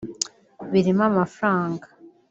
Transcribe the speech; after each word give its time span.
birimo 0.71 1.03
amafaranga 1.11 1.87